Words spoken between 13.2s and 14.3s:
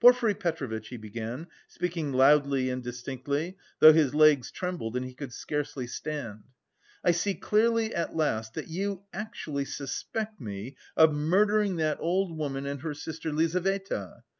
Lizaveta.